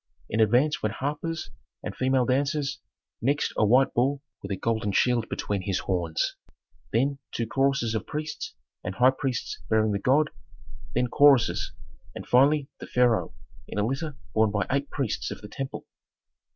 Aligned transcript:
In 0.31 0.39
advance 0.39 0.81
went 0.81 0.95
harpers 0.95 1.51
and 1.83 1.95
female 1.95 2.25
dancers, 2.25 2.79
next 3.21 3.53
a 3.55 3.63
white 3.63 3.93
bull 3.93 4.23
with 4.41 4.49
a 4.49 4.55
golden 4.55 4.93
shield 4.93 5.29
between 5.29 5.61
his 5.61 5.77
horns, 5.81 6.35
then 6.91 7.19
two 7.31 7.45
choruses 7.45 7.93
of 7.93 8.07
priests 8.07 8.55
and 8.83 8.95
high 8.95 9.11
priests 9.11 9.61
bearing 9.69 9.91
the 9.91 9.99
god, 9.99 10.31
then 10.95 11.05
choruses, 11.05 11.73
and 12.15 12.27
finally 12.27 12.67
the 12.79 12.87
pharaoh 12.87 13.35
in 13.67 13.77
a 13.77 13.85
litter 13.85 14.17
borne 14.33 14.49
by 14.49 14.65
eight 14.71 14.89
priests 14.89 15.29
of 15.29 15.41
the 15.41 15.47
temple. 15.47 15.85